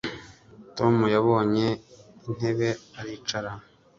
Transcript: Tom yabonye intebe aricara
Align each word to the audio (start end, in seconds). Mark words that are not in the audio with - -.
Tom 0.77 0.95
yabonye 1.13 1.67
intebe 2.25 2.69
aricara 2.99 3.51